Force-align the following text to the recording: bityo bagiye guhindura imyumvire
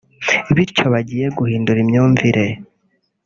bityo 0.55 0.85
bagiye 0.93 1.25
guhindura 1.37 1.77
imyumvire 1.85 2.45